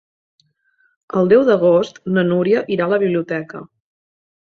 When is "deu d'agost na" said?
1.35-2.25